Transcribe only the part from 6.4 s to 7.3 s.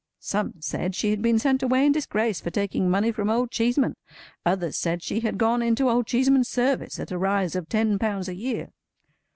service at a